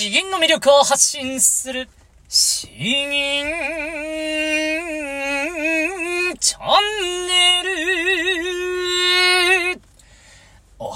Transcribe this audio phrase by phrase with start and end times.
[0.00, 1.86] 詩吟の魅力を発信する、
[2.26, 3.44] 詩吟
[6.40, 7.19] チャンネル。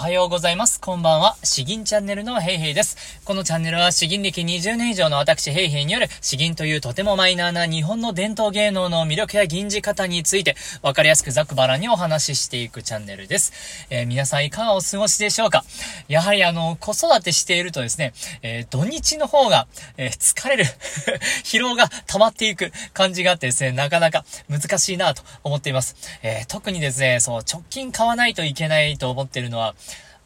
[0.04, 0.82] はようございます。
[0.82, 1.34] こんばんは。
[1.44, 3.22] 詩吟チャンネルのヘイヘイです。
[3.24, 13.86] このチャンネルは詩吟歴20年以上の私ヘイヘイによる詩吟というとてもマイナーな日本の伝統芸能の魅力や吟じ方についてわかりやすくざくばらにお話ししていくチャンネルです。
[13.88, 15.64] えー、皆さんいかがお過ごしでしょうか？
[16.08, 20.66] やはりあの、子育てしているとですね、えー、土日の方が、えー、疲れる
[21.44, 25.96] 疲労が溜まっていく感じがあってですね、なかなか難しいなと思っています。
[26.22, 29.74] え特にですね、そう、直近買わないといけないと思ってるのは、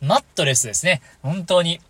[0.00, 1.02] マットレスですね。
[1.22, 1.80] 本当に。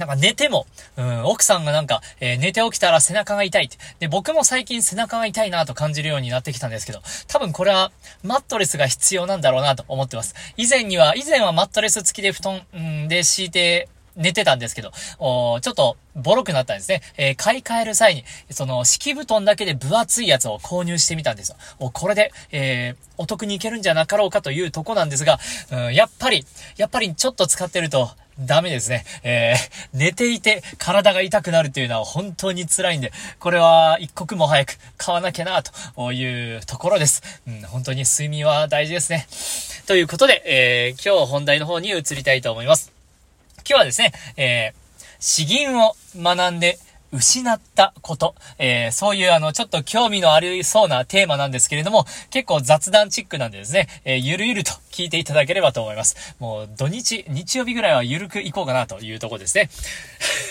[0.00, 3.76] なんか寝ても、うん、奥さんがなんか、えー、寝て起きたら背中が痛いって。
[3.98, 7.92] で、僕も最近背中が痛いなと感じるようになってきたんですけど、多分これは
[8.24, 10.34] マットレスが必要なんだろうなと思ってます。
[10.56, 17.02] 以前には、以前はマットレス付きで布団、うん、で敷いて、寝てたんですけど、おちょっと、ボロくなったんですね。
[17.16, 21.56] えー、買い替える際に、その、敷布団だけで分厚いやつを購入してみたんですよ。
[21.78, 25.38] おこれで、えー、お得にいけるんじゃなかろうかというとこなんですが、
[25.70, 26.44] うん、やっぱり、
[26.76, 29.04] やっぱりちょっと使ってると、ダメですね。
[29.22, 37.22] えー、寝ていて体が痛くなるっていうのは本当に辛いんで、これは一刻も早く買わなきゃな、というところです。
[37.46, 39.26] うん、本当に睡眠は大事ですね。
[39.86, 42.99] ということで、えー、今日本題の方に移りたいと思います。
[43.70, 46.80] 今日はですね、えー、詩吟を学んで
[47.12, 56.34] 失ったこと、えー、そういうあの、ちょっと興味のありそうなテーマなんですけれども、結構雑談チックなんでですね、えー、ゆるゆると聞いていただければと思います。
[56.40, 59.70] もう土日、日曜日ぐらいはゆるく行こうかなというとこですね。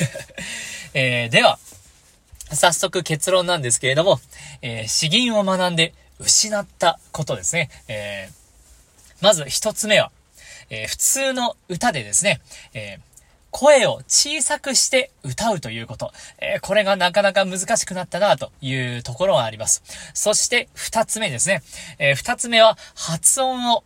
[0.96, 1.60] えー、では、
[2.54, 4.22] 早速結論なんですけれども、
[4.62, 7.70] え、詩吟を学んで失ったことですね。
[7.90, 10.10] えー、まず一つ目は、
[10.70, 12.42] え、普通の歌でですね、
[12.74, 13.09] えー、
[13.52, 16.12] 声を小さくして歌うということ。
[16.40, 19.84] えー、これがなかなか難しくなったなというところがあります。
[20.14, 21.62] そして二つ目ですね。
[21.98, 23.84] えー、二つ目は発音を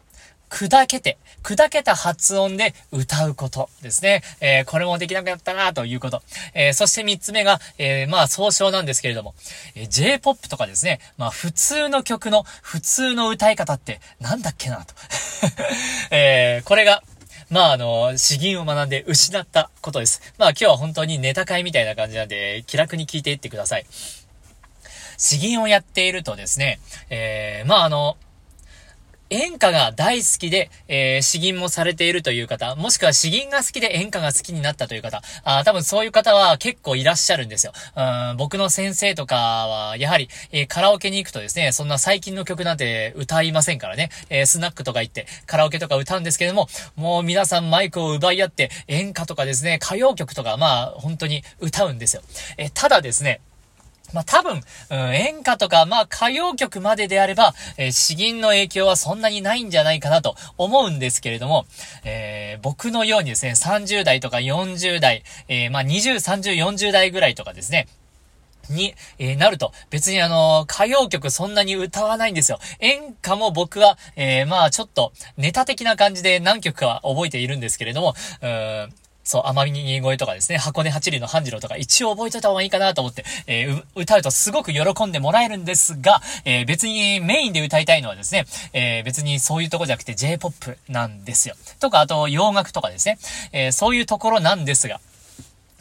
[0.53, 4.21] 砕けて、砕けた発音で歌うことですね。
[4.39, 6.21] えー、これもできなくなったなということ。
[6.53, 9.33] えー、そして三つ目が、えー、まあ総称なんですけれども、
[9.73, 14.93] え J-POP とかですね、まあ普通の曲の普通の歌い方ってなんだっけなと。
[16.11, 17.01] えこれが、
[17.49, 20.33] まあ、あの、詩吟を学んで失ったことです。
[20.37, 23.85] まあ、今日は本当にネタ会みたいな感じなんで、気楽に聞いていってください。
[25.17, 28.17] 詩吟をやっているとですね、えー、まあ、あの、
[29.33, 37.73] 演歌が大好きで、えー、詩吟もされているという方、もしくは詩吟が好きで演歌が好きになったという方、あ多分そういう方は結構いらっしゃるんですよ。
[37.95, 52.21] うん僕の先生とかは、やはり、えー、カラオケに行くとですね、そんな最近の曲なんて歌いませんからね、えー、スナックとか行ってカラオケとか歌うんですけども、もう皆さんマイクを奪い合って演歌とかですね、歌謡曲とか、まあ本当に歌うんですよ。
[52.57, 53.41] えただですね、
[54.13, 61.65] まあ、多分、うん、演歌とか、まあ、歌謡曲までであれば、えー、詩吟の影響はそんなにないんじゃないかなと思うんですけれども、
[62.03, 67.87] えー、僕のようにですね、30代とか40代、えー、まあ、20、30、40代ぐらいとかですね、
[68.69, 72.59] に、えー、なると、別にあの歌謡曲そんなに歌わないんですよ。
[72.79, 78.93] 演歌も僕は、えー、まあちょっと、ネタ的な感じで何曲か覚えているんですけれども、うーん、
[79.23, 91.55] そう、甘み声とかですね、箱根八里の半次郎とか一応覚えといた方がいいかなと思って、えー、歌うとすごく喜んでもらえるんですが、えー、別にメインで歌いたいのはですね、えー、別にそういうとこじゃなくて J-POP なんですよ。
[91.79, 93.17] とか、あと洋楽とかですね、
[93.51, 94.99] えそういうところなんですが、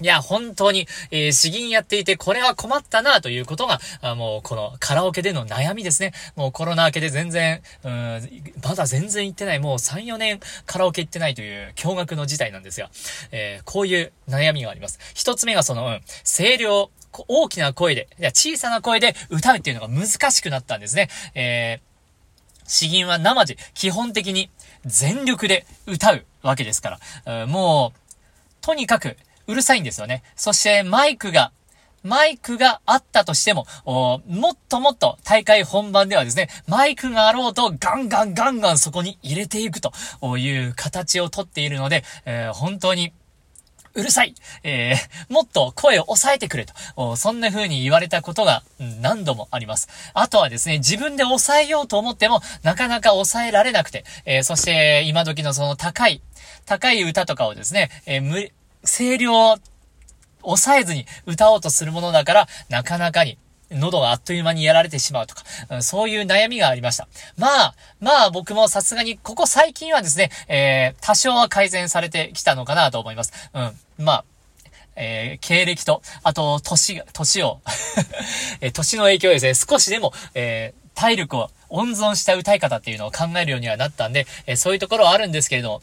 [0.00, 6.12] いや、本当に、えー、詩吟やっていて、これは困ったな、ということが、あもう、このカラオケでの悩みですね。
[6.34, 12.90] もうコロナ明けで全然、うん、まだ全然行ってない、もう3、4年カラオケ行ってないという驚愕の事態なんですが、
[13.30, 14.98] えー、こういう悩みがあります。
[15.14, 16.90] 一つ目がその、うん、声量、
[17.28, 21.10] 大きな声で、いや、小さな声で歌うっていうのが難しくなったんですね。
[21.34, 24.50] えー、詩吟は生地、基本的に
[24.86, 27.98] 全力で歌うわけですから、もう、
[28.62, 29.16] とにかく、
[29.52, 30.22] うるさいんですよね。
[30.34, 31.52] そしてマイクが、
[32.02, 39.92] マイクがあったとしても、もっともっと大会本番ではですね、マイクがあろうとガンガンガンガンそこに入れていくと
[40.38, 43.12] いう形をとっているので、えー、本当に
[43.94, 46.64] うるさいえー、もっと声を抑えてくれ
[46.96, 48.62] と、そんな風に言われたことが
[49.00, 49.88] 何度もあります。
[50.14, 56.22] あとはですね、自分で抑えようと思っても、なかなか抑えられなくて、えー、そして今時のその高い、
[56.64, 58.52] 高い歌とかをですね、えー、
[58.84, 59.58] 声量を
[60.42, 63.38] 抑えずに歌おうとするものだから、なかなかに
[63.70, 67.08] 喉があっという間にやられてしまうとか、そういう悩みがありました。
[67.36, 73.32] まあ、まあ僕もさすがにここ最近はですね、えー、多少は改善されてきたのかなと思います。
[73.54, 74.04] うん。
[74.04, 74.24] まあ、
[74.96, 77.60] えー、経歴と、あと、年が、年を
[78.60, 85.82] えー、年の影響ですね、少しでも、えー、体力を温存した歌い方っていうのを考えるようにはなったんで、えー、そういうところはあるんですけれども、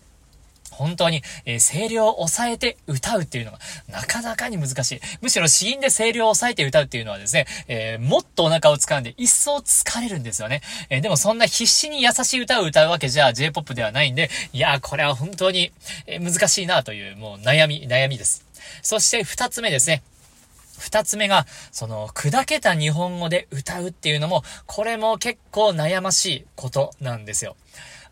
[0.71, 4.99] 本当に、えー、声量を抑えて歌うっていうのが、なかなかに難しい。
[5.21, 10.61] むしろ死因で声量を抑えて歌うっていうのはですね、えー、もっとお腹を掴んで、一層疲れるんですよね。
[10.89, 15.71] えー、でもそんな必死に優しい歌を歌うわけじゃ J-POP ではないんで、いやー、これは本当に、
[16.07, 18.45] え難しいなという、もう悩み、悩みです。
[18.81, 20.03] そして二つ目ですね。
[20.79, 27.55] 二つ目が、その、砕けた日本語で歌うっていうのも、これも結構悩ましいことなんですよ。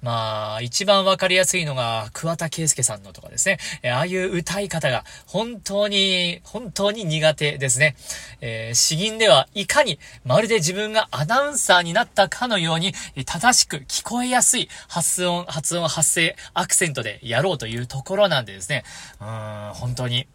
[0.02, 3.58] まあ、一番わかりやすいのが、桑田佳祐さんのとかですね。
[3.82, 7.96] えああいう歌い方が本当に、本当に苦手ですね。
[8.42, 12.94] えー、詩吟ではいかに、まるで自分がアナウンサーになったかのように、
[13.26, 18.84] 正しく聞こえやすい発音、発音、発声、アクセントでやろうというところなんでですね。
[19.20, 19.28] うん、
[19.74, 20.28] 本当に。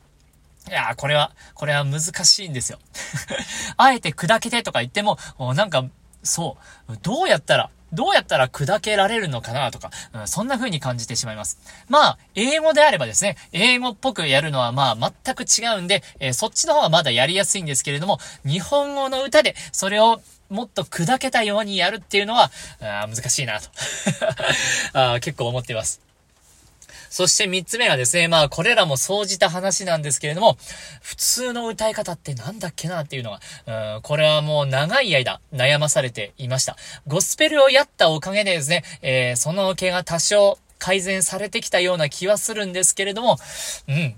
[0.69, 2.79] いや、これは、これは難しいんですよ。
[3.76, 5.19] あえて砕けてとか言っても、
[5.55, 5.85] なんか、
[6.23, 6.56] そ
[6.88, 11.59] う、どうやったら、どうやったら砕けられるのかなとか、うん、そんな風に感じてしまいます。
[11.89, 22.50] まあ、英語であればですね、英語っぽくやるのはまあ全く違うんで、えー、そっちの方はまだやりやすいんですけれども、日本語の歌でそれをもっと砕けたようにやるっていうのは、
[22.81, 23.69] あ難しいなと
[24.93, 26.12] あ結構思っています。
[27.12, 30.56] そして三つ目がですね、まあこれらも総じた話なんですけれども、
[31.03, 33.32] 普通の歌い方ってなんだっけなっていうの
[33.67, 36.75] が、うん、これはもう長い間悩まされていました。
[37.06, 43.37] ゴスペルをやったおかげでですね、えー、その毛が多少改善されてきたような気はするんですけれども、
[43.88, 44.15] うん、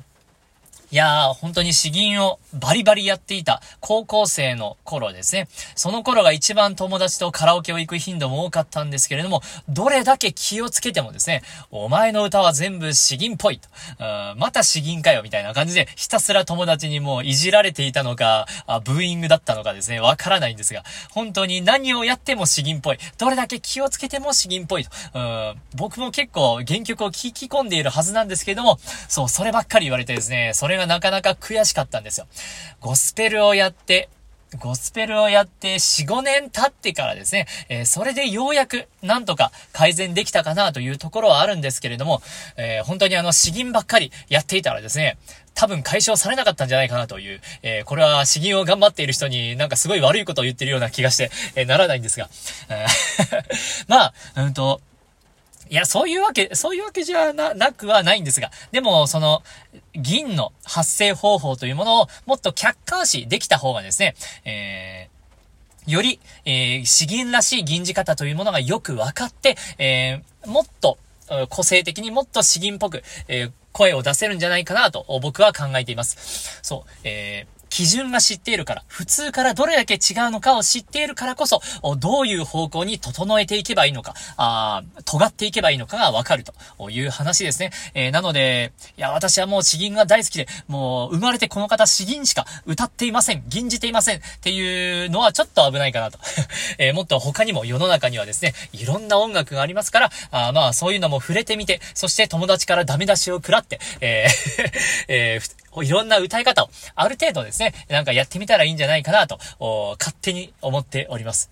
[0.94, 5.48] いやー、本当に詩吟をバリバリやっていた高校生の頃ですね。
[5.74, 11.42] その頃が一番友達とカラオケを行く頻度も多かったんですけれども、どれだけ気をつけてもですね、
[11.72, 13.68] お前の歌は全部詩吟っぽいと。
[14.36, 22.98] また詩吟かよみたいな感じで、ひたすら友達にもういじられていたのか、あブーイングだったのかですね、わからないんですが、本当に何をやっても詩吟っぽい。
[23.18, 24.90] どれだけ気をつけても詩吟っぽいと。
[25.74, 32.26] 僕も結構原曲を聴き込んでいるはずなんですけれども、そう、そればっかり言われてですね、それがなかなか悔しかったんですよ。
[32.80, 34.08] ゴスペルをやって、
[34.58, 42.22] ゴスペルをやって4、5年経ってからですね、えー、それでようやくなんとか改善できたかなというところはあるんですけれども、
[42.56, 45.18] えー、本当にあの詩吟ばっかりやっていたらですね、
[45.54, 52.28] 多分解消されなかったんじゃないかなという、えー、これは詩吟を頑張っている人になんかすごい悪いことを言ってるような気がして、え、ならないんですが、
[53.88, 54.80] まあ、うんと、
[55.70, 59.42] いや、そういうわけ、そういうわけじゃな、なくはないんですが、でも、その、
[59.94, 64.14] 銀の発生方法というものをもっと客観視できた方がですね、
[64.44, 70.98] えー、より、えー、詩吟らしい銀字方というものがよく分かって、えー、もっと、
[71.48, 76.60] 個性的にもっと詩吟っぽく、えー、声を出せるんじゃないかなと僕は考えています。
[76.62, 81.60] そう、えー、基準が知っているから、普通からどれだけ違うのかを知っているからこそ、
[81.98, 87.72] どういう方向に整えていけばいいのか、あ尖っていけばいいのかがわかるという話ですね。
[87.94, 96.20] えー、なので、いや、私はもう詩吟が大好きで、もう生まれてこの方詩吟しか歌っていません、吟じていませんっていうのはちょっと危ないかなと。
[96.78, 104.70] えー、もっと他にも世の中にはですね、いろんな音楽がありますから、あまあそういうのも触れてみて、そして友達からダメ出しを食らって、えー
[105.08, 109.38] えーいろんな歌い方を、ある程度ですね、なんかやってみたらいいんじゃないかなと、
[109.98, 111.50] 勝手に思っております。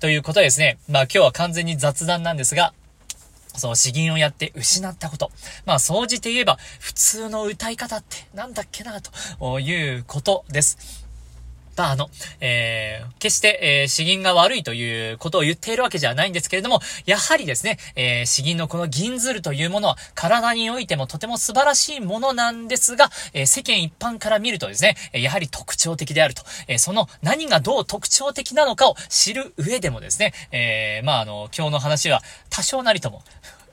[0.00, 0.78] ということですね。
[0.88, 2.74] まあ今日は完全に雑談なんですが、
[3.56, 5.30] その詩吟をやって失ったこと。
[5.64, 11.03] まあ、総じて言えば、普通の歌い方ってなんだっけな、ということです。
[11.76, 12.08] まあ、あの、
[12.40, 26.42] えー、決して、えー、詩吟が悪いということを言っているわけじゃないんですけれども、やはりですね、えー、詩吟のこの銀鶴というものは、体においてもとても素晴らしいものなんですが、えー、世間一般から見るとですね、やはり特徴的であると。
[26.68, 33.22] えー、その何がどう特徴的なのかを知る上でもですね、えー、まあ、あの、今日の話は多少なりとも、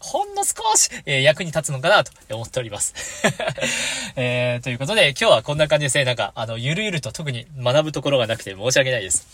[0.02, 2.94] ほんの少し、えー、役に立つのかなと思っております。
[4.18, 6.06] えー、ということで、今日はこんな感じですね。
[6.06, 9.28] なんか、あの、ゆるゆると特に学ぶところがなくて申し訳ないです。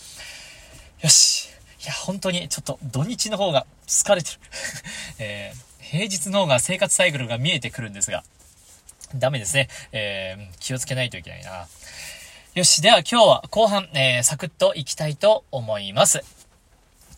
[1.01, 1.49] よし。
[1.83, 4.39] いや、本当にちょっと土日の方が疲れてる。
[5.19, 8.23] えー、平日の方が生活サイクルが見えてくるんですが、
[9.15, 9.69] ダメですね。
[9.93, 11.65] えー、気をつけないといけないな。
[12.55, 12.81] よし。
[12.81, 16.25] では今日は後半、えー、サクッといきたいと思います。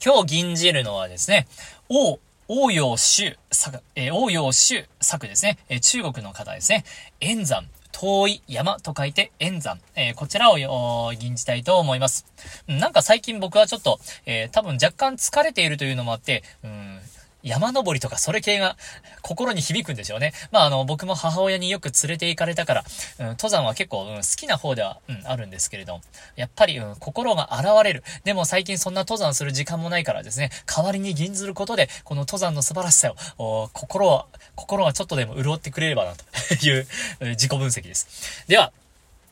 [0.03, 1.47] 今日吟じるのはですね、
[1.89, 2.19] 王
[2.51, 5.59] 応用州作、えー、応用州作ですね。
[5.69, 6.83] えー、中国の方ですね。
[7.21, 9.79] 円山、遠い山と書いて円山。
[9.95, 12.25] えー、こちらを吟じたいと思います。
[12.67, 16.99] なんか最近僕はちょっと、えー、多分若干疲れているというのもあって、うん
[17.43, 18.75] 山登りとかそれ系が
[19.21, 20.33] 心に響くんでしょうね。
[20.51, 22.83] まあ、あの、僕も母親によく連れて行かれたから、
[23.19, 26.01] うん、登山は結構、うん、好きな方では、うん、あるんですけれど、
[26.35, 28.03] やっぱり、うん、心が現れる。
[28.23, 36.87] でも最近そんな登山する時間もないからですね、代わりに銀ずることで、この登山の素晴らしさを、心は、心がちょっとでも潤ってくれればな、という
[37.35, 38.45] 自己分析です。
[38.47, 38.71] では、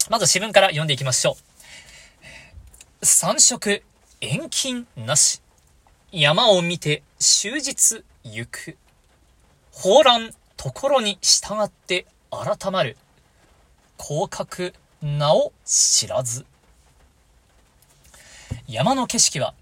[0.10, 1.38] まず詩文から読んでいきましょ
[3.02, 3.06] う。
[3.06, 3.84] 三色、
[4.22, 5.42] 遠近なし。
[6.14, 8.78] 山を見て終日行く。
[9.74, 12.96] 放覧ところに従って改まる。
[14.00, 14.72] 広角
[15.02, 16.46] 名を知らず。
[18.70, 19.54] 山の景色は、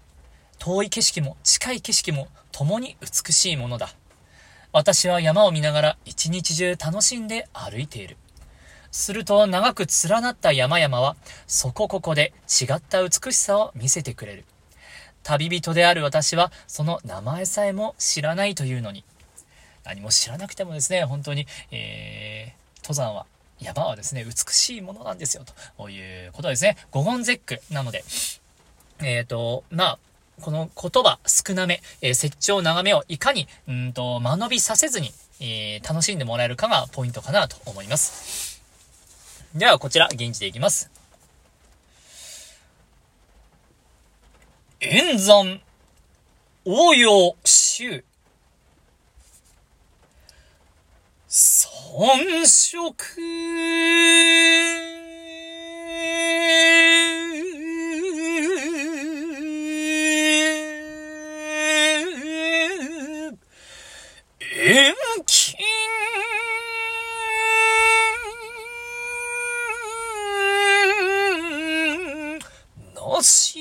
[0.60, 3.92] 遠い景色も近い景色も共に美しいものだ。
[4.70, 8.16] 私は山を見ながら一日中楽しんで歩いている。
[8.92, 11.16] すると長く連なった山々は、
[11.48, 14.44] そこここで違った美しさを見せてくれる。
[15.26, 19.02] 旅人である私は、その名前さえも知らないというのに。
[19.84, 23.26] 何も知らなくてもですね、本当に、えー、登山は、
[23.60, 25.44] 山はですね、美しいものなんですよ、
[25.76, 26.76] ということですね。
[26.92, 28.04] 五言絶句なので、
[29.00, 29.98] えっ、ー、と、まあ、
[30.40, 38.62] この言葉少なめ、えー、雪長長めをいかに、うんと、間延びさせずに、えー、楽しんでもらえるかがポイントかなと思います。
[39.56, 40.88] では、こちら、現地でいきます。
[44.80, 45.58] 円山、
[46.66, 48.04] 応用、州。
[51.28, 52.94] 三色。
[64.40, 65.56] 遠近
[72.94, 73.55] なし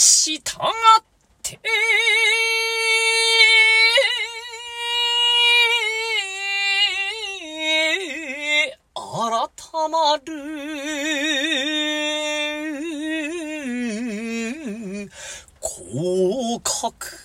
[0.00, 0.42] 従っ
[1.42, 1.58] て、
[8.94, 10.30] 改まる。
[15.60, 17.17] 広角。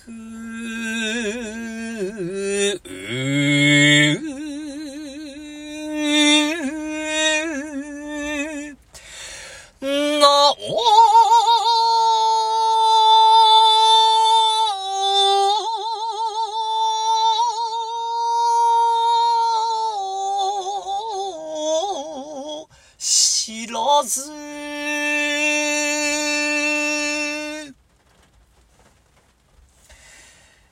[24.04, 24.32] 知らず。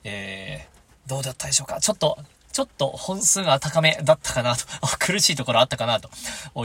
[0.03, 1.79] えー、どうだったでしょうか？
[1.79, 2.17] ちょっと、
[2.51, 4.65] ちょっと本数が高めだったかなと、
[4.99, 6.09] 苦しいところあったかなと。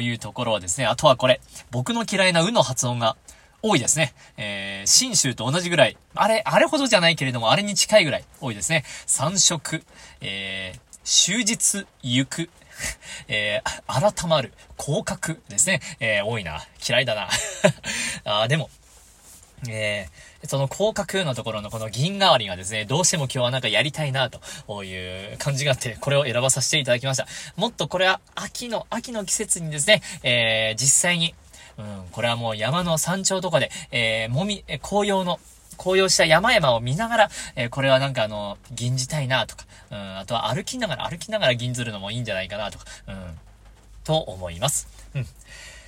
[0.01, 3.17] いうところはですね、あとはこれ、僕の嫌いなうの発音が
[3.63, 4.13] 多いですね。
[4.37, 8.85] えー、新州と同じぐらい、あれ、あれほどじゃないけれども、あれに近いぐらい多いですね。
[9.07, 9.85] 三色、
[10.21, 12.51] えー、終日行く、
[13.29, 15.81] えー、改まる、広角ですね。
[16.01, 16.65] えー、多いな。
[16.87, 17.29] 嫌いだな。
[18.43, 18.71] あでも、
[19.69, 27.27] えー、その広角のところのこの銀代わりがですね、どうしても今日はなんかやりたいな、という感じがあって、これを選ばさせていただきました。
[27.57, 31.35] もっとこれは秋の、秋の季節にですね、えー、実際に、
[31.77, 35.41] うん、これはもう山の山頂とかで、えー、もみ、紅葉の、
[35.79, 43.39] 紅葉した山々を見ながら、えー、これはなんかあの、銀じたいなとか、うん、あとは歩きながら、歩きながら銀ずるのもいいんじゃないかなとか、うん、
[44.05, 44.89] と思います。
[45.15, 45.27] うん。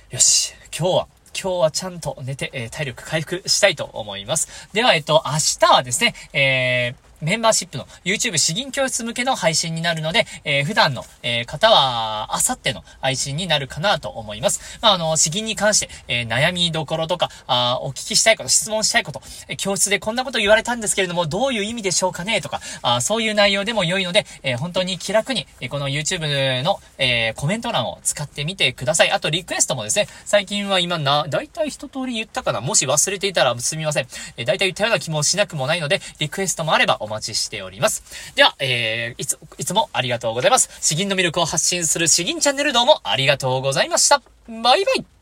[0.09, 4.69] よし、今日は、今日はちゃんと寝て、えー、体力回復したいと思います。
[4.73, 14.79] では、えっと、明日はですね、えー、メンバーシップの YouTube 詩吟教室向けの配信になるので、えー、普段の、えー、方は、あさっての配信になるかなと思います。
[14.81, 29.11] まあ、あの、詩吟に関して、えー、悩みどころとか、あお聞きしたいこと、質問したいこと、え教室でこんなこと言われたんですけれども、どういう意味でしょうかねとか、あそういう内容でも良いので、え本当に気楽に、えこの YouTube の、えコメント欄を使ってみてください。
[29.11, 34.07] あと、リクエストもですね、最近は今な、だいたい一通り言ったかなもし忘れていたらすみません。
[34.37, 38.33] えー、だいたい言ったような気もしなくもないので、リクエストもあればお待ちしております。
[38.35, 40.69] では、えー、いつ、いつもありがとうございます。
[40.81, 44.21] 詩吟の魅力を発信する詩吟チャンネルどうもありがとうございました。
[44.47, 45.20] バイバイ